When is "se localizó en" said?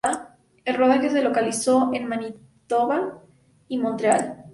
1.11-2.07